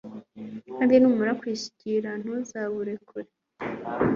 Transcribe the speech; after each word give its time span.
kandi 0.75 0.93
numara 1.01 1.31
kubushyikira, 1.39 2.09
ntuzaburekure 2.21 3.29